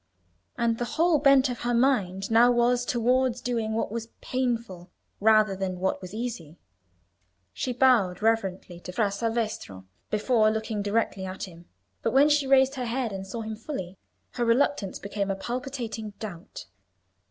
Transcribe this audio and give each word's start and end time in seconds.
And 0.57 0.79
the 0.79 0.85
whole 0.97 1.19
bent 1.19 1.47
of 1.47 1.59
her 1.59 1.75
mind 1.75 2.31
now 2.31 2.51
was 2.51 2.85
towards 2.85 3.39
doing 3.39 3.73
what 3.75 3.91
was 3.91 4.07
painful 4.19 4.89
rather 5.19 5.55
than 5.55 5.77
what 5.79 6.01
was 6.01 6.11
easy. 6.11 6.57
She 7.53 7.71
bowed 7.71 8.19
reverently 8.19 8.79
to 8.79 8.91
Fra 8.91 9.11
Salvestro 9.11 9.85
before 10.09 10.49
looking 10.49 10.81
directly 10.81 11.23
at 11.27 11.43
him; 11.43 11.65
but 12.01 12.13
when 12.13 12.29
she 12.29 12.47
raised 12.47 12.73
her 12.73 12.85
head 12.85 13.13
and 13.13 13.27
saw 13.27 13.41
him 13.41 13.55
fully, 13.55 13.95
her 14.31 14.43
reluctance 14.43 14.97
became 14.97 15.29
a 15.29 15.35
palpitating 15.35 16.13
doubt. 16.17 16.65